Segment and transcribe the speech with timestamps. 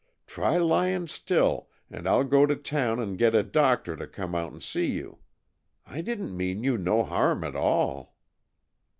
[0.25, 4.33] Try lying still, and I'll go right to town and get a doctor to come
[4.33, 5.19] out and see you.
[5.85, 8.15] I didn't mean you no harm at all."